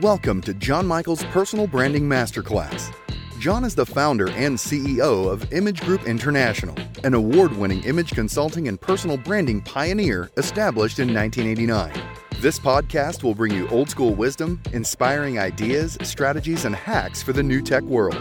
Welcome 0.00 0.40
to 0.42 0.54
John 0.54 0.86
Michael's 0.86 1.22
Personal 1.24 1.66
Branding 1.66 2.04
Masterclass. 2.04 2.90
John 3.38 3.62
is 3.62 3.74
the 3.74 3.84
founder 3.84 4.30
and 4.30 4.56
CEO 4.56 5.30
of 5.30 5.52
Image 5.52 5.82
Group 5.82 6.04
International, 6.04 6.74
an 7.04 7.12
award 7.12 7.54
winning 7.58 7.84
image 7.84 8.12
consulting 8.12 8.68
and 8.68 8.80
personal 8.80 9.18
branding 9.18 9.60
pioneer 9.60 10.30
established 10.38 10.98
in 10.98 11.12
1989. 11.12 11.92
This 12.40 12.58
podcast 12.58 13.22
will 13.22 13.34
bring 13.34 13.52
you 13.52 13.68
old 13.68 13.90
school 13.90 14.14
wisdom, 14.14 14.62
inspiring 14.72 15.38
ideas, 15.38 15.98
strategies, 16.02 16.64
and 16.64 16.74
hacks 16.74 17.22
for 17.22 17.34
the 17.34 17.42
new 17.42 17.60
tech 17.60 17.82
world. 17.82 18.16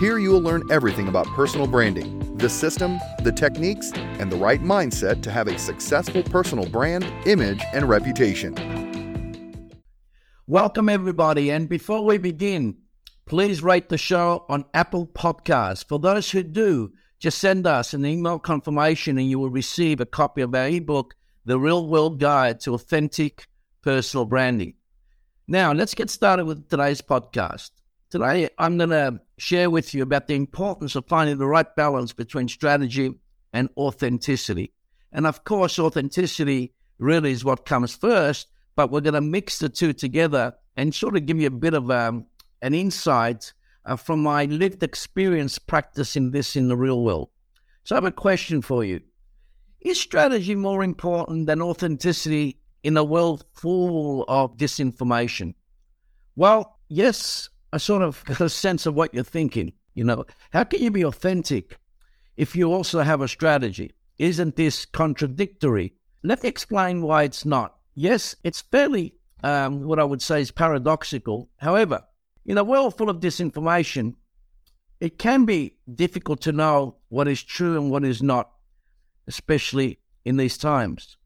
Here 0.00 0.18
you 0.18 0.30
will 0.30 0.42
learn 0.42 0.64
everything 0.72 1.06
about 1.06 1.26
personal 1.28 1.68
branding, 1.68 2.36
the 2.38 2.48
system, 2.48 2.98
the 3.22 3.30
techniques, 3.30 3.92
and 3.94 4.32
the 4.32 4.36
right 4.36 4.60
mindset 4.60 5.22
to 5.22 5.30
have 5.30 5.46
a 5.46 5.60
successful 5.60 6.24
personal 6.24 6.68
brand, 6.68 7.04
image, 7.24 7.62
and 7.72 7.88
reputation. 7.88 8.83
Welcome, 10.54 10.88
everybody. 10.88 11.50
And 11.50 11.68
before 11.68 12.04
we 12.04 12.16
begin, 12.16 12.76
please 13.26 13.60
rate 13.60 13.88
the 13.88 13.98
show 13.98 14.46
on 14.48 14.66
Apple 14.72 15.04
Podcasts. 15.04 15.84
For 15.84 15.98
those 15.98 16.30
who 16.30 16.44
do, 16.44 16.92
just 17.18 17.38
send 17.38 17.66
us 17.66 17.92
an 17.92 18.06
email 18.06 18.38
confirmation 18.38 19.18
and 19.18 19.28
you 19.28 19.40
will 19.40 19.50
receive 19.50 19.98
a 19.98 20.06
copy 20.06 20.42
of 20.42 20.54
our 20.54 20.68
ebook, 20.68 21.16
The 21.44 21.58
Real 21.58 21.88
World 21.88 22.20
Guide 22.20 22.60
to 22.60 22.74
Authentic 22.74 23.48
Personal 23.82 24.26
Branding. 24.26 24.74
Now, 25.48 25.72
let's 25.72 25.92
get 25.92 26.08
started 26.08 26.44
with 26.44 26.68
today's 26.68 27.02
podcast. 27.02 27.72
Today, 28.08 28.48
I'm 28.56 28.78
going 28.78 28.90
to 28.90 29.20
share 29.38 29.70
with 29.70 29.92
you 29.92 30.04
about 30.04 30.28
the 30.28 30.36
importance 30.36 30.94
of 30.94 31.08
finding 31.08 31.38
the 31.38 31.48
right 31.48 31.74
balance 31.74 32.12
between 32.12 32.46
strategy 32.46 33.12
and 33.52 33.70
authenticity. 33.76 34.72
And 35.10 35.26
of 35.26 35.42
course, 35.42 35.80
authenticity 35.80 36.74
really 37.00 37.32
is 37.32 37.44
what 37.44 37.66
comes 37.66 37.96
first 37.96 38.46
but 38.76 38.90
we're 38.90 39.00
going 39.00 39.14
to 39.14 39.20
mix 39.20 39.58
the 39.58 39.68
two 39.68 39.92
together 39.92 40.54
and 40.76 40.94
sort 40.94 41.16
of 41.16 41.26
give 41.26 41.40
you 41.40 41.46
a 41.46 41.50
bit 41.50 41.74
of 41.74 41.90
um, 41.90 42.26
an 42.62 42.74
insight 42.74 43.52
uh, 43.84 43.96
from 43.96 44.22
my 44.22 44.44
lived 44.46 44.82
experience 44.82 45.58
practicing 45.58 46.30
this 46.30 46.56
in 46.56 46.68
the 46.68 46.76
real 46.76 47.02
world. 47.02 47.28
So 47.84 47.94
I 47.94 47.98
have 47.98 48.04
a 48.04 48.12
question 48.12 48.62
for 48.62 48.84
you. 48.84 49.00
Is 49.80 50.00
strategy 50.00 50.54
more 50.54 50.82
important 50.82 51.46
than 51.46 51.60
authenticity 51.60 52.58
in 52.82 52.96
a 52.96 53.04
world 53.04 53.44
full 53.52 54.24
of 54.28 54.56
disinformation? 54.56 55.54
Well, 56.36 56.78
yes, 56.88 57.50
I 57.72 57.76
sort 57.76 58.02
of 58.02 58.24
got 58.26 58.40
a 58.40 58.48
sense 58.48 58.86
of 58.86 58.94
what 58.94 59.12
you're 59.12 59.24
thinking. 59.24 59.72
You 59.94 60.04
know, 60.04 60.24
how 60.52 60.64
can 60.64 60.82
you 60.82 60.90
be 60.90 61.04
authentic 61.04 61.76
if 62.36 62.56
you 62.56 62.72
also 62.72 63.00
have 63.00 63.20
a 63.20 63.28
strategy? 63.28 63.92
Isn't 64.18 64.56
this 64.56 64.86
contradictory? 64.86 65.92
Let 66.22 66.42
me 66.42 66.48
explain 66.48 67.02
why 67.02 67.24
it's 67.24 67.44
not 67.44 67.76
yes, 67.94 68.36
it's 68.44 68.60
fairly 68.60 69.14
um, 69.42 69.84
what 69.84 69.98
I 69.98 70.04
would 70.04 70.22
say 70.22 70.40
is 70.40 70.50
paradoxical. 70.50 71.50
However, 71.58 72.02
in 72.46 72.58
a 72.58 72.64
world 72.64 72.96
full 72.96 73.10
of 73.10 73.20
disinformation, 73.20 74.14
it 75.00 75.18
can 75.18 75.44
be 75.44 75.76
difficult 75.94 76.40
to 76.42 76.52
know 76.52 76.96
what 77.08 77.28
is 77.28 77.42
true 77.42 77.76
and 77.76 77.90
what 77.90 78.04
is 78.04 78.22
not, 78.22 78.50
especially 79.26 80.00
in 80.24 80.36
these 80.36 80.56
times. 80.56 81.16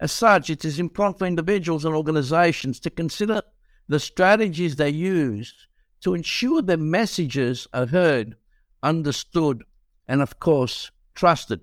As 0.00 0.12
such, 0.12 0.50
it 0.50 0.64
is 0.64 0.78
important 0.78 1.18
for 1.18 1.26
individuals 1.26 1.84
and 1.84 1.94
organizations 1.94 2.80
to 2.80 2.90
consider 2.90 3.42
the 3.88 4.00
strategies 4.00 4.76
they 4.76 4.90
use 4.90 5.54
to 6.00 6.14
ensure 6.14 6.62
their 6.62 6.76
messages 6.76 7.68
are 7.74 7.86
heard, 7.86 8.36
understood, 8.82 9.62
and 10.08 10.22
of 10.22 10.40
course, 10.40 10.90
trusted. 11.14 11.60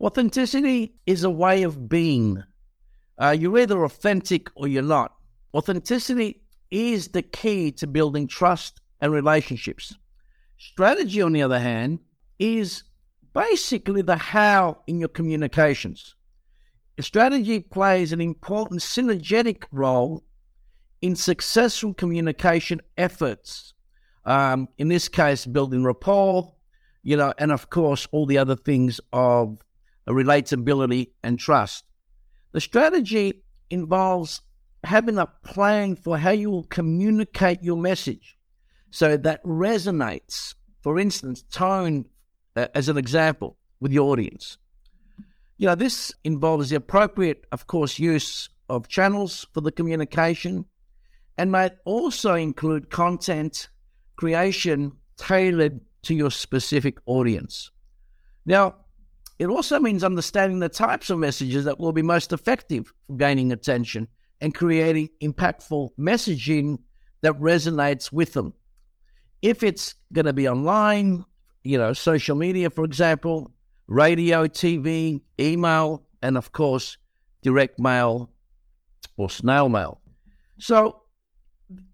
Authenticity 0.00 0.94
is 1.06 1.22
a 1.22 1.30
way 1.30 1.62
of 1.62 1.88
being, 1.88 2.42
uh, 3.20 3.36
you're 3.38 3.58
either 3.58 3.84
authentic 3.84 4.48
or 4.54 4.66
you're 4.66 4.82
not. 4.82 5.14
Authenticity 5.54 6.42
is 6.70 7.08
the 7.08 7.22
key 7.22 7.72
to 7.72 7.86
building 7.86 8.26
trust 8.26 8.80
and 9.00 9.12
relationships. 9.12 9.94
Strategy, 10.58 11.20
on 11.20 11.32
the 11.32 11.42
other 11.42 11.58
hand, 11.58 11.98
is 12.38 12.84
basically 13.34 14.02
the 14.02 14.16
how 14.16 14.78
in 14.86 14.98
your 14.98 15.08
communications. 15.08 16.14
Strategy 16.98 17.60
plays 17.60 18.12
an 18.12 18.20
important 18.20 18.80
synergetic 18.80 19.64
role 19.72 20.22
in 21.00 21.16
successful 21.16 21.94
communication 21.94 22.80
efforts. 22.96 23.72
Um, 24.24 24.68
in 24.76 24.88
this 24.88 25.08
case, 25.08 25.46
building 25.46 25.82
rapport, 25.82 26.52
you 27.02 27.16
know, 27.16 27.32
and 27.38 27.52
of 27.52 27.70
course, 27.70 28.06
all 28.12 28.26
the 28.26 28.36
other 28.36 28.56
things 28.56 29.00
of 29.12 29.58
relatability 30.06 31.10
and 31.22 31.38
trust. 31.38 31.84
The 32.52 32.60
strategy 32.60 33.42
involves 33.70 34.40
having 34.84 35.18
a 35.18 35.26
plan 35.26 35.94
for 35.94 36.18
how 36.18 36.30
you 36.30 36.50
will 36.50 36.64
communicate 36.64 37.62
your 37.62 37.76
message 37.76 38.36
so 38.90 39.16
that 39.16 39.42
resonates. 39.44 40.54
For 40.82 40.98
instance, 40.98 41.42
tone 41.50 42.06
uh, 42.56 42.68
as 42.74 42.88
an 42.88 42.96
example 42.96 43.56
with 43.80 43.92
your 43.92 44.10
audience. 44.10 44.58
You 45.58 45.66
know, 45.66 45.74
this 45.74 46.12
involves 46.24 46.70
the 46.70 46.76
appropriate, 46.76 47.44
of 47.52 47.66
course, 47.66 47.98
use 47.98 48.48
of 48.68 48.88
channels 48.88 49.46
for 49.52 49.60
the 49.60 49.72
communication 49.72 50.64
and 51.36 51.52
might 51.52 51.72
also 51.84 52.34
include 52.34 52.90
content 52.90 53.68
creation 54.16 54.92
tailored 55.16 55.80
to 56.02 56.14
your 56.14 56.30
specific 56.30 56.98
audience. 57.06 57.70
Now, 58.46 58.76
it 59.40 59.48
also 59.48 59.80
means 59.80 60.04
understanding 60.04 60.58
the 60.58 60.68
types 60.68 61.08
of 61.08 61.18
messages 61.18 61.64
that 61.64 61.80
will 61.80 61.92
be 61.92 62.02
most 62.02 62.30
effective 62.30 62.92
for 63.06 63.16
gaining 63.16 63.52
attention 63.52 64.06
and 64.42 64.54
creating 64.54 65.08
impactful 65.22 65.88
messaging 65.98 66.76
that 67.22 67.32
resonates 67.40 68.12
with 68.12 68.34
them. 68.34 68.52
If 69.40 69.62
it's 69.62 69.94
going 70.12 70.26
to 70.26 70.34
be 70.34 70.46
online, 70.46 71.24
you 71.64 71.78
know, 71.78 71.94
social 71.94 72.36
media, 72.36 72.68
for 72.68 72.84
example, 72.84 73.50
radio, 73.86 74.46
TV, 74.46 75.22
email, 75.40 76.06
and 76.20 76.36
of 76.36 76.52
course, 76.52 76.98
direct 77.40 77.78
mail 77.78 78.30
or 79.16 79.30
snail 79.30 79.70
mail. 79.70 80.02
So, 80.58 81.00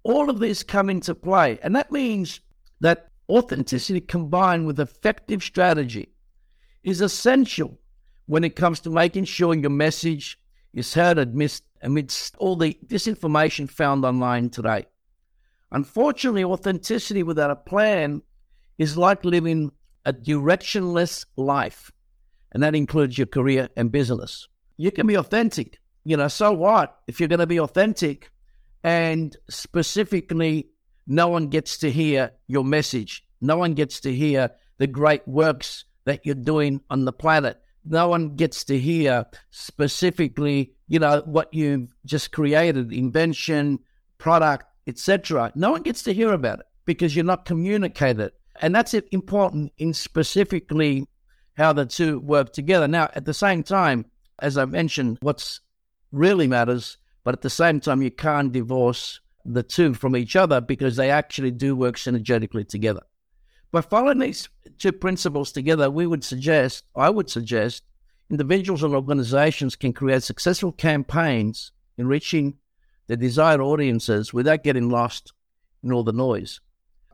all 0.02 0.30
of 0.30 0.40
these 0.40 0.64
come 0.64 0.90
into 0.90 1.14
play. 1.14 1.60
And 1.62 1.76
that 1.76 1.92
means 1.92 2.40
that 2.80 3.10
authenticity 3.30 4.00
combined 4.00 4.66
with 4.66 4.80
effective 4.80 5.44
strategy 5.44 6.08
is 6.86 7.00
essential 7.00 7.78
when 8.26 8.44
it 8.44 8.56
comes 8.56 8.80
to 8.80 8.90
making 8.90 9.24
sure 9.24 9.54
your 9.54 9.70
message 9.70 10.38
is 10.72 10.94
heard 10.94 11.18
amidst, 11.18 11.64
amidst 11.82 12.36
all 12.36 12.56
the 12.56 12.78
disinformation 12.86 13.68
found 13.68 14.04
online 14.04 14.48
today. 14.48 14.86
Unfortunately, 15.72 16.44
authenticity 16.44 17.24
without 17.24 17.50
a 17.50 17.56
plan 17.56 18.22
is 18.78 18.96
like 18.96 19.24
living 19.24 19.72
a 20.04 20.12
directionless 20.12 21.26
life, 21.36 21.90
and 22.52 22.62
that 22.62 22.76
includes 22.76 23.18
your 23.18 23.26
career 23.26 23.68
and 23.76 23.90
business. 23.90 24.46
You 24.76 24.92
can 24.92 25.08
be 25.08 25.16
authentic, 25.16 25.80
you 26.04 26.16
know, 26.16 26.28
so 26.28 26.52
what 26.52 26.96
if 27.08 27.18
you're 27.18 27.28
going 27.28 27.40
to 27.40 27.46
be 27.48 27.58
authentic 27.58 28.30
and 28.84 29.36
specifically 29.50 30.68
no 31.08 31.26
one 31.26 31.48
gets 31.48 31.78
to 31.78 31.90
hear 31.90 32.30
your 32.46 32.64
message, 32.64 33.26
no 33.40 33.56
one 33.56 33.74
gets 33.74 33.98
to 34.00 34.14
hear 34.14 34.50
the 34.78 34.86
great 34.86 35.26
works 35.26 35.84
that 36.06 36.24
you're 36.24 36.34
doing 36.34 36.80
on 36.88 37.04
the 37.04 37.12
planet. 37.12 37.60
No 37.84 38.08
one 38.08 38.34
gets 38.34 38.64
to 38.64 38.78
hear 38.78 39.26
specifically, 39.50 40.72
you 40.88 40.98
know, 40.98 41.22
what 41.26 41.52
you've 41.52 41.94
just 42.04 42.32
created, 42.32 42.92
invention, 42.92 43.78
product, 44.18 44.64
etc. 44.86 45.52
No 45.54 45.70
one 45.70 45.82
gets 45.82 46.02
to 46.04 46.14
hear 46.14 46.32
about 46.32 46.60
it 46.60 46.66
because 46.84 47.14
you're 47.14 47.24
not 47.24 47.44
communicated. 47.44 48.32
And 48.60 48.74
that's 48.74 48.94
important 48.94 49.72
in 49.78 49.92
specifically 49.92 51.06
how 51.56 51.72
the 51.72 51.86
two 51.86 52.20
work 52.20 52.52
together. 52.52 52.88
Now, 52.88 53.10
at 53.14 53.24
the 53.24 53.34
same 53.34 53.62
time, 53.62 54.06
as 54.38 54.56
I 54.56 54.64
mentioned, 54.64 55.18
what's 55.20 55.60
really 56.12 56.46
matters, 56.46 56.98
but 57.24 57.34
at 57.34 57.42
the 57.42 57.50
same 57.50 57.80
time, 57.80 58.02
you 58.02 58.10
can't 58.10 58.52
divorce 58.52 59.20
the 59.44 59.62
two 59.62 59.94
from 59.94 60.16
each 60.16 60.36
other 60.36 60.60
because 60.60 60.96
they 60.96 61.10
actually 61.10 61.50
do 61.50 61.76
work 61.76 61.96
synergetically 61.96 62.68
together. 62.68 63.02
By 63.72 63.80
following 63.80 64.18
these 64.18 64.48
two 64.78 64.92
principles 64.92 65.52
together, 65.52 65.90
we 65.90 66.06
would 66.06 66.24
suggest, 66.24 66.84
I 66.94 67.10
would 67.10 67.30
suggest, 67.30 67.84
individuals 68.30 68.82
and 68.82 68.94
organizations 68.94 69.76
can 69.76 69.92
create 69.92 70.22
successful 70.22 70.72
campaigns 70.72 71.72
in 71.98 72.06
reaching 72.08 72.58
their 73.06 73.16
desired 73.16 73.60
audiences 73.60 74.32
without 74.32 74.64
getting 74.64 74.90
lost 74.90 75.32
in 75.82 75.92
all 75.92 76.02
the 76.02 76.12
noise. 76.12 76.60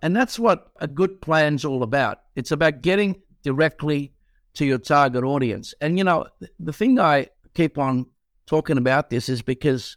And 0.03 0.17
that's 0.17 0.39
what 0.39 0.73
a 0.81 0.89
good 0.89 1.21
plan's 1.21 1.65
all 1.65 1.83
about. 1.83 2.23
It's 2.35 2.51
about 2.51 2.83
getting 2.83 3.23
directly 3.43 4.13
to 4.55 4.65
your 4.65 4.79
target 4.79 5.25
audience. 5.25 5.75
And, 5.81 5.99
you 5.99 6.05
know, 6.05 6.27
the 6.59 6.73
thing 6.73 6.99
I 6.99 7.29
keep 7.55 7.79
on 7.79 8.07
talking 8.47 8.79
about 8.79 9.11
this 9.11 9.29
is 9.29 9.43
because 9.43 9.97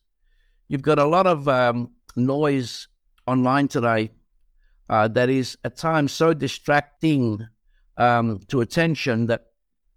you've 0.67 0.81
got 0.81 0.99
a 0.99 1.05
lot 1.05 1.27
of 1.27 1.47
um, 1.47 1.91
noise 2.15 2.87
online 3.27 3.67
today 3.67 4.11
uh, 4.89 5.07
that 5.09 5.29
is 5.29 5.57
at 5.63 5.75
times 5.75 6.11
so 6.11 6.33
distracting 6.33 7.47
um, 7.97 8.39
to 8.47 8.61
attention 8.61 9.27
that 9.27 9.47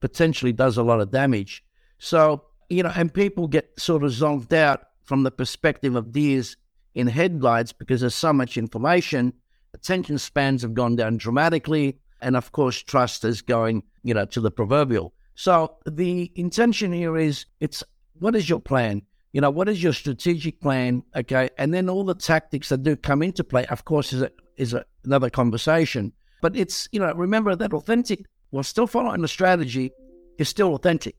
potentially 0.00 0.52
does 0.52 0.76
a 0.76 0.82
lot 0.82 1.00
of 1.00 1.10
damage. 1.10 1.64
So, 1.98 2.44
you 2.68 2.82
know, 2.82 2.92
and 2.94 3.12
people 3.12 3.48
get 3.48 3.70
sort 3.78 4.04
of 4.04 4.12
zonked 4.12 4.52
out 4.52 4.82
from 5.04 5.22
the 5.22 5.30
perspective 5.30 5.96
of 5.96 6.12
these 6.12 6.56
in 6.94 7.06
headlights 7.06 7.72
because 7.72 8.00
there's 8.00 8.14
so 8.14 8.32
much 8.32 8.56
information. 8.56 9.32
Attention 9.74 10.18
spans 10.18 10.62
have 10.62 10.74
gone 10.74 10.96
down 10.96 11.16
dramatically. 11.16 11.98
And 12.20 12.36
of 12.36 12.52
course, 12.52 12.82
trust 12.82 13.24
is 13.24 13.42
going, 13.42 13.84
you 14.02 14.14
know, 14.14 14.24
to 14.26 14.40
the 14.40 14.50
proverbial. 14.50 15.14
So 15.34 15.76
the 15.86 16.32
intention 16.34 16.92
here 16.92 17.16
is 17.16 17.46
it's 17.60 17.84
what 18.18 18.34
is 18.34 18.48
your 18.48 18.60
plan? 18.60 19.02
You 19.32 19.40
know, 19.40 19.50
what 19.50 19.68
is 19.68 19.82
your 19.82 19.92
strategic 19.92 20.60
plan? 20.60 21.04
Okay. 21.14 21.50
And 21.58 21.72
then 21.72 21.88
all 21.88 22.04
the 22.04 22.14
tactics 22.14 22.70
that 22.70 22.82
do 22.82 22.96
come 22.96 23.22
into 23.22 23.44
play, 23.44 23.66
of 23.66 23.84
course, 23.84 24.12
is, 24.12 24.22
a, 24.22 24.32
is 24.56 24.74
a, 24.74 24.84
another 25.04 25.30
conversation. 25.30 26.12
But 26.40 26.56
it's, 26.56 26.88
you 26.92 27.00
know, 27.00 27.12
remember 27.14 27.54
that 27.56 27.72
authentic, 27.72 28.26
while 28.50 28.62
still 28.62 28.86
following 28.86 29.22
the 29.22 29.28
strategy, 29.28 29.92
is 30.38 30.48
still 30.48 30.74
authentic. 30.74 31.16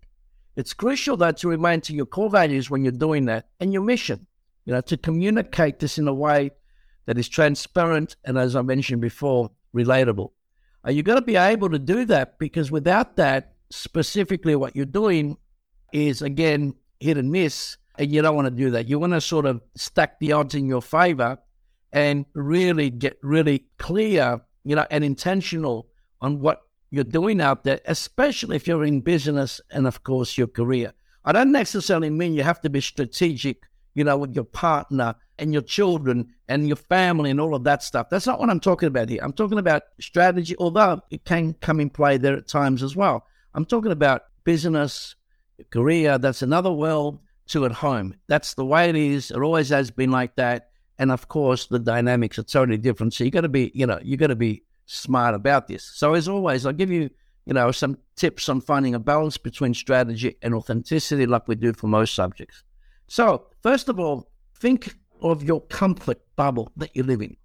It's 0.56 0.74
crucial 0.74 1.18
that 1.18 1.38
to 1.38 1.48
remain 1.48 1.82
to 1.82 1.94
your 1.94 2.06
core 2.06 2.30
values 2.30 2.70
when 2.70 2.84
you're 2.84 2.92
doing 2.92 3.26
that 3.26 3.50
and 3.60 3.72
your 3.72 3.82
mission, 3.82 4.28
you 4.66 4.74
know, 4.74 4.82
to 4.82 4.98
communicate 4.98 5.80
this 5.80 5.98
in 5.98 6.08
a 6.08 6.14
way 6.14 6.52
that 7.06 7.18
is 7.18 7.30
transparent 7.30 8.16
and, 8.26 8.38
as 8.38 8.56
I 8.56 8.62
mentioned 8.62 9.02
before, 9.02 9.52
relatable. 9.76 10.32
Uh, 10.86 10.92
you've 10.92 11.06
got 11.06 11.16
to 11.16 11.22
be 11.22 11.36
able 11.36 11.70
to 11.70 11.80
do 11.80 12.06
that 12.06 12.40
because 12.40 12.72
without 12.72 13.16
that, 13.18 13.54
specifically 13.70 14.56
what 14.56 14.76
you're 14.76 14.86
doing 14.86 15.38
is, 15.92 16.22
again, 16.22 16.74
hit 17.00 17.18
and 17.18 17.32
miss. 17.32 17.78
And 17.98 18.12
you 18.14 18.22
don't 18.22 18.36
want 18.36 18.48
to 18.48 18.52
do 18.52 18.72
that. 18.72 18.88
You 18.88 18.98
want 18.98 19.14
to 19.14 19.20
sort 19.20 19.46
of 19.46 19.62
stack 19.76 20.20
the 20.20 20.32
odds 20.32 20.56
in 20.56 20.68
your 20.68 20.82
favor 20.82 21.38
and 21.92 22.26
really 22.34 22.90
get 22.90 23.18
really 23.22 23.66
clear, 23.78 24.40
you 24.70 24.76
know, 24.76 24.86
and 24.92 25.04
intentional 25.04 25.88
on 26.22 26.40
what 26.40 26.62
you're 26.92 27.04
doing 27.04 27.42
out 27.42 27.64
there, 27.64 27.80
especially 27.86 28.56
if 28.56 28.68
you're 28.68 28.86
in 28.86 29.02
business 29.02 29.60
and, 29.72 29.88
of 29.88 30.04
course, 30.04 30.38
your 30.38 30.48
career. 30.48 30.94
I 31.26 31.32
don't 31.32 31.52
necessarily 31.52 32.12
mean 32.12 32.36
you 32.36 32.44
have 32.44 32.62
to 32.62 32.70
be 32.70 32.80
strategic, 32.80 33.64
you 33.96 34.04
know, 34.04 34.18
with 34.18 34.36
your 34.36 34.44
partner 34.44 35.16
and 35.40 35.54
your 35.54 35.64
children 35.64 36.28
and 36.48 36.68
your 36.68 36.76
family 36.76 37.32
and 37.32 37.42
all 37.42 37.56
of 37.56 37.64
that 37.64 37.82
stuff. 37.82 38.10
That's 38.10 38.28
not 38.28 38.40
what 38.40 38.52
I'm 38.52 38.60
talking 38.60 38.88
about 38.88 39.10
here. 39.10 39.22
I'm 39.24 39.34
talking 39.34 39.58
about 39.58 39.84
strategy, 40.00 40.56
although 40.60 41.02
it 41.10 41.26
can 41.26 41.54
come 41.54 41.80
in 41.80 41.90
play 41.90 42.18
there 42.18 42.36
at 42.36 42.48
times 42.48 42.84
as 42.84 42.96
well. 42.96 43.26
I'm 43.56 43.66
talking 43.66 43.92
about 43.92 44.24
business, 44.44 45.16
career. 45.72 46.20
That's 46.20 46.44
another 46.44 46.72
world 46.72 47.20
to 47.48 47.66
at 47.66 47.72
home. 47.72 48.16
That's 48.28 48.54
the 48.54 48.66
way 48.66 48.90
it 48.90 48.96
is. 48.96 49.32
It 49.32 49.38
always 49.38 49.70
has 49.70 49.90
been 49.90 50.12
like 50.12 50.36
that. 50.36 50.69
And 51.00 51.12
of 51.12 51.30
course, 51.30 51.66
the 51.66 51.80
dynamics 51.80 52.38
are 52.38 52.44
totally 52.44 52.78
different. 52.78 53.14
So 53.14 53.24
you 53.24 53.32
got 53.32 53.42
to 53.42 53.50
be, 53.50 53.72
you 53.74 53.88
know, 53.88 54.00
you 54.04 54.18
got 54.18 54.28
to 54.28 54.36
be 54.36 54.64
smart 54.86 55.34
about 55.34 55.68
this. 55.68 55.84
So 55.96 56.14
as 56.14 56.28
always, 56.28 56.66
I'll 56.66 56.74
give 56.74 56.92
you, 56.92 57.10
you 57.46 57.54
know, 57.54 57.72
some 57.72 57.98
tips 58.18 58.50
on 58.50 58.60
finding 58.60 58.94
a 58.94 59.00
balance 59.00 59.38
between 59.38 59.74
strategy 59.74 60.36
and 60.42 60.54
authenticity, 60.54 61.26
like 61.26 61.48
we 61.48 61.56
do 61.56 61.72
for 61.72 61.88
most 61.88 62.14
subjects. 62.14 62.64
So 63.08 63.46
first 63.64 63.88
of 63.88 63.98
all, 63.98 64.30
think 64.60 64.94
of 65.22 65.42
your 65.42 65.62
comfort 65.62 66.22
bubble 66.36 66.72
that 66.76 66.94
you 66.96 67.04
live 67.04 67.22
in 67.22 67.38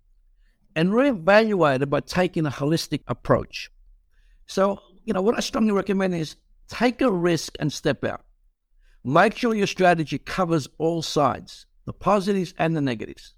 and 0.75 0.91
reevaluate 0.91 1.83
it 1.83 1.91
by 1.91 2.01
taking 2.01 2.47
a 2.47 2.51
holistic 2.51 3.03
approach. 3.07 3.71
So, 4.47 4.81
you 5.05 5.15
know, 5.15 5.23
what 5.23 5.37
I 5.37 5.41
strongly 5.41 5.73
recommend 5.73 6.15
is 6.15 6.37
take 6.69 7.01
a 7.01 7.11
risk 7.11 7.55
and 7.61 7.73
step 7.73 8.05
out. 8.05 8.25
Make 9.05 9.37
sure 9.37 9.55
your 9.55 9.69
strategy 9.69 10.19
covers 10.19 10.67
all 10.79 11.03
sides, 11.03 11.67
the 11.85 11.93
positives 11.93 12.53
and 12.59 12.77
the 12.77 12.81
negatives. 12.81 13.34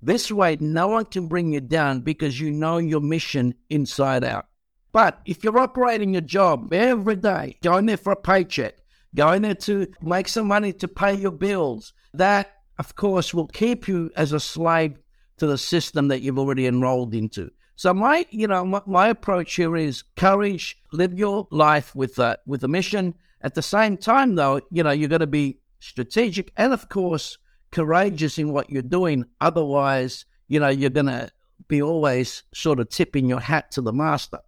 This 0.00 0.30
way, 0.30 0.56
no 0.60 0.88
one 0.88 1.06
can 1.06 1.26
bring 1.26 1.52
you 1.52 1.60
down 1.60 2.00
because 2.00 2.40
you 2.40 2.50
know 2.50 2.78
your 2.78 3.00
mission 3.00 3.54
inside 3.68 4.22
out. 4.22 4.46
But 4.92 5.20
if 5.26 5.44
you're 5.44 5.58
operating 5.58 6.12
your 6.12 6.22
job 6.22 6.72
every 6.72 7.16
day, 7.16 7.56
going 7.62 7.86
there 7.86 7.96
for 7.96 8.12
a 8.12 8.16
paycheck, 8.16 8.76
going 9.14 9.42
there 9.42 9.54
to 9.54 9.86
make 10.00 10.28
some 10.28 10.46
money 10.46 10.72
to 10.74 10.88
pay 10.88 11.14
your 11.14 11.32
bills, 11.32 11.92
that, 12.14 12.52
of 12.78 12.94
course, 12.94 13.34
will 13.34 13.48
keep 13.48 13.88
you 13.88 14.10
as 14.16 14.32
a 14.32 14.40
slave 14.40 14.98
to 15.38 15.46
the 15.46 15.58
system 15.58 16.08
that 16.08 16.20
you've 16.20 16.38
already 16.38 16.66
enrolled 16.66 17.14
into. 17.14 17.50
So 17.76 17.94
my, 17.94 18.26
you 18.30 18.48
know, 18.48 18.64
my, 18.64 18.82
my 18.86 19.08
approach 19.08 19.54
here 19.54 19.76
is 19.76 20.02
courage, 20.16 20.76
live 20.92 21.16
your 21.16 21.46
life 21.50 21.94
with 21.94 22.18
a, 22.18 22.38
with 22.46 22.64
a 22.64 22.68
mission. 22.68 23.14
At 23.40 23.54
the 23.54 23.62
same 23.62 23.96
time, 23.96 24.34
though, 24.34 24.60
you 24.70 24.82
know, 24.82 24.90
you've 24.90 25.10
got 25.10 25.18
to 25.18 25.28
be 25.28 25.60
strategic 25.78 26.52
and, 26.56 26.72
of 26.72 26.88
course, 26.88 27.38
courageous 27.70 28.38
in 28.38 28.52
what 28.52 28.70
you're 28.70 28.82
doing. 28.82 29.24
Otherwise, 29.40 30.24
you 30.48 30.60
know, 30.60 30.68
you're 30.68 30.90
going 30.90 31.06
to 31.06 31.30
be 31.68 31.82
always 31.82 32.42
sort 32.54 32.80
of 32.80 32.88
tipping 32.88 33.28
your 33.28 33.40
hat 33.40 33.70
to 33.72 33.80
the 33.80 33.92
master. 33.92 34.40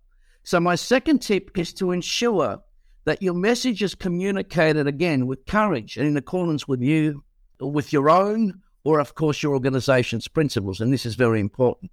So, 0.43 0.59
my 0.61 0.75
second 0.75 1.21
tip 1.21 1.57
is 1.59 1.73
to 1.75 1.93
ensure 1.93 2.63
that 3.05 3.23
your 3.23 3.35
message 3.35 3.83
is 3.83 3.95
communicated 3.95 4.87
again 4.87 5.27
with 5.27 5.47
courage 5.47 5.97
and 5.97 6.07
in 6.07 6.17
accordance 6.17 6.67
with 6.67 6.81
you, 6.81 7.23
with 7.61 7.93
your 7.93 8.09
own, 8.09 8.61
or 8.85 9.01
of 9.01 9.15
course, 9.15 9.43
your 9.43 9.53
organization's 9.53 10.29
principles. 10.29 10.81
And 10.81 10.93
this 10.93 11.07
is 11.07 11.15
very 11.15 11.41
important. 11.41 11.91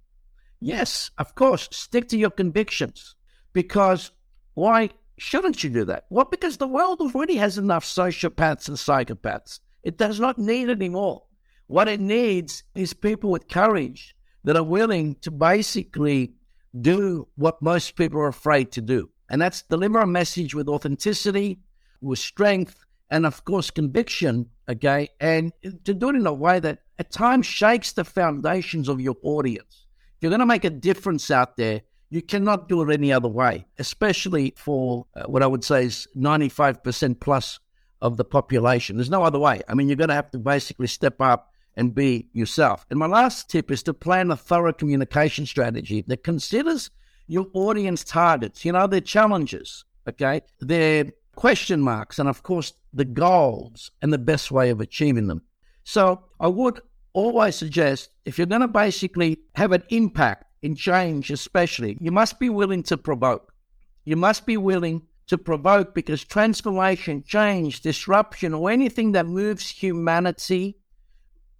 Yes, 0.60 1.10
of 1.18 1.34
course, 1.34 1.68
stick 1.70 2.08
to 2.08 2.18
your 2.18 2.30
convictions 2.30 3.14
because 3.52 4.10
why 4.54 4.90
shouldn't 5.18 5.62
you 5.62 5.70
do 5.70 5.84
that? 5.84 6.06
Well, 6.10 6.24
because 6.24 6.56
the 6.56 6.66
world 6.66 7.00
already 7.00 7.36
has 7.36 7.58
enough 7.58 7.84
sociopaths 7.84 8.68
and 8.68 8.76
psychopaths. 8.76 9.60
It 9.88 9.96
does 9.96 10.20
not 10.20 10.38
need 10.38 10.68
anymore. 10.68 11.22
What 11.66 11.88
it 11.88 11.98
needs 11.98 12.62
is 12.74 12.92
people 12.92 13.30
with 13.30 13.48
courage 13.48 14.14
that 14.44 14.54
are 14.54 14.62
willing 14.62 15.14
to 15.22 15.30
basically 15.30 16.34
do 16.78 17.26
what 17.36 17.62
most 17.62 17.96
people 17.96 18.20
are 18.20 18.28
afraid 18.28 18.70
to 18.72 18.82
do. 18.82 19.08
And 19.30 19.40
that's 19.40 19.62
deliver 19.62 20.00
a 20.00 20.06
message 20.06 20.54
with 20.54 20.68
authenticity, 20.68 21.60
with 22.02 22.18
strength, 22.18 22.84
and 23.10 23.24
of 23.24 23.46
course, 23.46 23.70
conviction. 23.70 24.50
Okay. 24.68 25.08
And 25.20 25.54
to 25.84 25.94
do 25.94 26.10
it 26.10 26.16
in 26.16 26.26
a 26.26 26.34
way 26.34 26.60
that 26.60 26.80
at 26.98 27.10
times 27.10 27.46
shakes 27.46 27.92
the 27.92 28.04
foundations 28.04 28.90
of 28.90 29.00
your 29.00 29.16
audience. 29.22 29.86
If 30.16 30.22
you're 30.22 30.28
going 30.28 30.40
to 30.40 30.54
make 30.54 30.66
a 30.66 30.70
difference 30.88 31.30
out 31.30 31.56
there, 31.56 31.80
you 32.10 32.20
cannot 32.20 32.68
do 32.68 32.82
it 32.82 32.92
any 32.92 33.10
other 33.10 33.28
way, 33.28 33.64
especially 33.78 34.52
for 34.54 35.06
uh, 35.16 35.22
what 35.22 35.42
I 35.42 35.46
would 35.46 35.64
say 35.64 35.86
is 35.86 36.06
95% 36.14 37.20
plus 37.20 37.58
of 38.00 38.16
the 38.16 38.24
population. 38.24 38.96
There's 38.96 39.10
no 39.10 39.24
other 39.24 39.38
way. 39.38 39.62
I 39.68 39.74
mean, 39.74 39.88
you're 39.88 39.96
going 39.96 40.08
to 40.08 40.14
have 40.14 40.30
to 40.32 40.38
basically 40.38 40.86
step 40.86 41.20
up 41.20 41.52
and 41.76 41.94
be 41.94 42.28
yourself. 42.32 42.84
And 42.90 42.98
my 42.98 43.06
last 43.06 43.48
tip 43.48 43.70
is 43.70 43.82
to 43.84 43.94
plan 43.94 44.30
a 44.30 44.36
thorough 44.36 44.72
communication 44.72 45.46
strategy 45.46 46.04
that 46.08 46.24
considers 46.24 46.90
your 47.26 47.46
audience 47.52 48.02
targets, 48.04 48.64
you 48.64 48.72
know, 48.72 48.86
their 48.86 49.00
challenges, 49.00 49.84
okay, 50.08 50.40
their 50.60 51.06
question 51.36 51.80
marks, 51.80 52.18
and 52.18 52.28
of 52.28 52.42
course, 52.42 52.72
the 52.92 53.04
goals 53.04 53.90
and 54.02 54.12
the 54.12 54.18
best 54.18 54.50
way 54.50 54.70
of 54.70 54.80
achieving 54.80 55.28
them. 55.28 55.42
So 55.84 56.24
I 56.40 56.48
would 56.48 56.80
always 57.12 57.54
suggest 57.54 58.10
if 58.24 58.38
you're 58.38 58.46
going 58.46 58.62
to 58.62 58.68
basically 58.68 59.38
have 59.54 59.72
an 59.72 59.84
impact 59.90 60.44
in 60.62 60.74
change, 60.74 61.30
especially, 61.30 61.96
you 62.00 62.10
must 62.10 62.40
be 62.40 62.50
willing 62.50 62.82
to 62.84 62.96
provoke. 62.96 63.52
You 64.04 64.16
must 64.16 64.46
be 64.46 64.56
willing 64.56 65.02
to 65.28 65.38
provoke 65.38 65.94
because 65.94 66.24
transformation, 66.24 67.22
change, 67.22 67.80
disruption, 67.82 68.54
or 68.54 68.70
anything 68.70 69.12
that 69.12 69.26
moves 69.26 69.68
humanity 69.68 70.76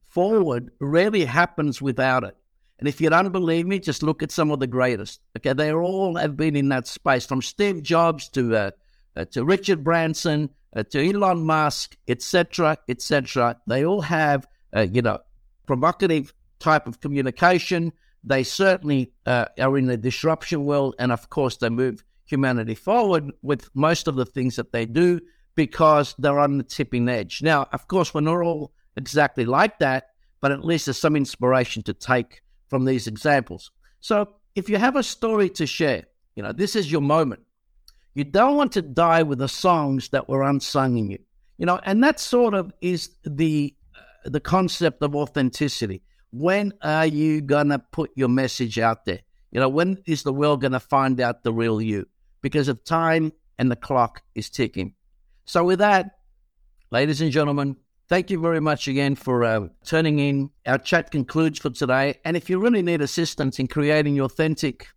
forward 0.03 0.71
rarely 0.81 1.25
happens 1.25 1.81
without 1.81 2.25
it. 2.25 2.37
And 2.79 2.89
if 2.89 3.01
you 3.01 3.11
don't 3.11 3.33
believe 3.33 3.67
me, 3.67 3.79
just 3.79 4.03
look 4.03 4.23
at 4.23 4.31
some 4.31 4.51
of 4.51 4.61
the 4.61 4.67
greatest. 4.67 5.21
Okay, 5.37 5.53
they 5.53 5.73
all 5.73 6.17
have 6.17 6.37
been 6.37 6.57
in 6.57 6.69
that 6.69 6.87
space, 6.87 7.27
from 7.27 7.43
Steve 7.43 7.83
Jobs 7.83 8.29
to 8.31 8.57
uh, 8.57 8.71
uh, 9.17 9.25
to 9.33 9.45
Richard 9.45 9.83
Branson 9.83 10.51
uh, 10.75 10.85
to 10.85 11.11
Elon 11.11 11.45
Musk, 11.45 11.97
etc., 12.07 12.79
etc. 12.89 13.57
They 13.67 13.85
all 13.85 14.03
have, 14.03 14.47
uh, 14.75 14.87
you 14.91 15.03
know, 15.03 15.19
provocative 15.67 16.33
type 16.61 16.87
of 16.87 17.01
communication. 17.01 17.93
They 18.23 18.45
certainly 18.45 19.13
uh, 19.27 19.47
are 19.59 19.77
in 19.77 19.87
the 19.87 19.97
disruption 19.97 20.65
world, 20.65 20.95
and 20.99 21.11
of 21.11 21.31
course, 21.31 21.57
they 21.57 21.69
move 21.69 22.05
humanity 22.29 22.75
forward 22.75 23.33
with 23.43 23.69
most 23.75 24.07
of 24.07 24.17
the 24.17 24.27
things 24.27 24.57
that 24.57 24.73
they 24.73 24.87
do 24.87 25.21
because 25.55 26.15
they're 26.19 26.39
on 26.39 26.59
the 26.59 26.65
tipping 26.65 27.09
edge. 27.09 27.43
Now, 27.43 27.69
of 27.73 27.89
course, 27.89 28.15
we're 28.15 28.21
not 28.21 28.43
all 28.43 28.73
exactly 28.97 29.45
like 29.45 29.79
that, 29.81 30.11
but 30.41 30.53
at 30.53 30.65
least 30.65 30.87
there's 30.87 30.99
some 30.99 31.17
inspiration 31.17 31.83
to 31.85 31.95
take 31.95 32.43
from 32.69 32.85
these 32.85 33.07
examples. 33.07 33.71
So, 34.01 34.35
if 34.55 34.69
you 34.69 34.77
have 34.77 34.97
a 34.97 35.03
story 35.03 35.49
to 35.51 35.67
share, 35.67 36.05
you 36.37 36.43
know, 36.43 36.53
this 36.53 36.77
is 36.77 36.91
your 36.91 37.01
moment. 37.01 37.43
You 38.15 38.25
don't 38.25 38.57
want 38.57 38.73
to 38.73 38.83
die 38.83 39.23
with 39.23 39.39
the 39.39 39.49
songs 39.49 40.09
that 40.11 40.29
were 40.29 40.43
unsung 40.43 40.97
in 40.97 41.11
you. 41.11 41.19
You 41.57 41.67
know, 41.67 41.81
and 41.85 42.03
that 42.05 42.21
sort 42.21 42.55
of 42.55 42.73
is 42.81 43.11
the 43.25 43.75
uh, 43.97 44.29
the 44.29 44.41
concept 44.41 45.03
of 45.03 45.17
authenticity. 45.17 46.03
When 46.31 46.73
are 46.83 47.07
you 47.07 47.41
going 47.41 47.69
to 47.71 47.79
put 47.79 48.11
your 48.15 48.29
message 48.29 48.79
out 48.79 49.05
there? 49.05 49.21
You 49.51 49.61
know, 49.61 49.69
when 49.69 50.03
is 50.07 50.23
the 50.23 50.33
world 50.33 50.61
going 50.61 50.73
to 50.73 50.81
find 50.81 51.21
out 51.21 51.43
the 51.43 51.53
real 51.53 51.81
you? 51.81 52.07
Because 52.41 52.69
of 52.69 52.85
time 52.85 53.33
and 53.59 53.71
the 53.71 53.77
clock 53.77 54.23
is 54.35 54.51
ticking. 54.51 54.95
So, 55.45 55.65
with 55.65 55.79
that, 55.79 56.19
ladies 56.91 57.21
and 57.21 57.33
gentlemen, 57.33 57.77
thank 58.09 58.31
you 58.31 58.41
very 58.41 58.61
much 58.61 58.89
again 58.89 59.15
for 59.15 59.45
uh, 59.45 59.69
turning 59.85 60.19
in. 60.19 60.51
Our 60.67 60.79
chat 60.79 61.11
concludes 61.11 61.59
for 61.59 61.71
today. 61.71 62.19
And 62.25 62.37
if 62.37 62.49
you 62.49 62.59
really 62.59 62.83
need 62.83 63.01
assistance 63.01 63.59
in 63.59 63.67
creating 63.67 64.17
your 64.17 64.27
authentic 64.27 64.89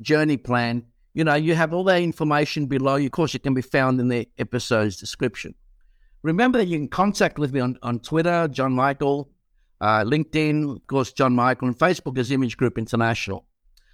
journey 0.00 0.36
plan, 0.36 0.84
you 1.14 1.24
know, 1.24 1.34
you 1.34 1.54
have 1.54 1.72
all 1.72 1.84
that 1.84 2.02
information 2.02 2.66
below. 2.66 2.96
Of 2.96 3.10
course, 3.10 3.34
it 3.34 3.42
can 3.42 3.54
be 3.54 3.62
found 3.62 4.00
in 4.00 4.08
the 4.08 4.28
episode's 4.38 4.96
description. 4.96 5.54
Remember 6.22 6.58
that 6.58 6.66
you 6.66 6.78
can 6.78 6.88
contact 6.88 7.38
with 7.38 7.52
me 7.52 7.60
on, 7.60 7.78
on 7.82 8.00
Twitter, 8.00 8.48
John 8.48 8.72
Michael, 8.72 9.30
Uh, 9.80 10.02
LinkedIn, 10.02 10.74
of 10.74 10.86
course, 10.88 11.12
John 11.14 11.34
Michael, 11.36 11.68
and 11.68 11.78
Facebook 11.78 12.18
is 12.18 12.32
Image 12.32 12.56
Group 12.56 12.78
International. 12.78 13.46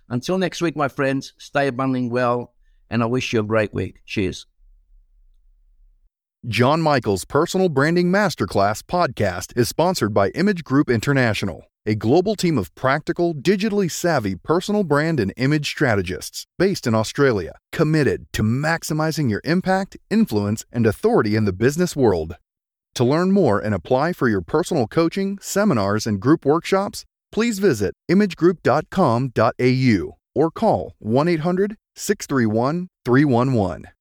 Until 0.09 0.39
next 0.39 0.63
week, 0.63 0.77
my 0.77 0.89
friends, 0.89 1.35
stay 1.37 1.69
abundantly 1.69 2.09
well, 2.09 2.54
and 2.91 3.03
I 3.03 3.07
wish 3.07 3.33
you 3.33 3.41
a 3.41 3.45
great 3.45 3.75
week. 3.75 3.97
Cheers. 4.05 4.47
John 6.47 6.83
Michael's 6.83 7.25
Personal 7.25 7.71
Branding 7.71 8.13
Masterclass 8.13 8.83
podcast 8.83 9.57
is 9.57 9.71
sponsored 9.71 10.13
by 10.13 10.29
Image 10.31 10.63
Group 10.63 10.91
International, 10.91 11.65
a 11.87 11.95
global 11.95 12.37
team 12.37 12.59
of 12.59 12.75
practical, 12.75 13.35
digitally 13.35 13.91
savvy 13.91 14.37
personal 14.37 14.85
brand 14.85 15.21
and 15.21 15.33
image 15.39 15.67
strategists 15.67 16.47
based 16.59 16.87
in 16.87 16.95
Australia, 16.95 17.55
committed 17.73 18.27
to 18.35 18.43
maximizing 18.43 19.31
your 19.31 19.41
impact, 19.45 19.97
influence, 20.11 20.67
and 20.71 20.87
authority 20.87 21.35
in 21.35 21.47
the 21.47 21.55
business 21.55 21.97
world. 21.97 22.37
To 22.97 23.05
learn 23.05 23.33
more 23.33 23.59
and 23.59 23.75
apply 23.75 24.13
for 24.13 24.29
your 24.29 24.43
personal 24.43 24.87
coaching, 24.87 25.39
seminars, 25.41 26.07
and 26.07 26.21
group 26.21 26.45
workshops, 26.45 27.07
please 27.33 27.59
visit 27.59 27.95
imagegroup.com.au 28.11 30.19
or 30.35 30.51
call 30.51 30.95
1 30.99 31.29
800 31.29 31.77
631 31.95 32.89
311. 33.05 33.94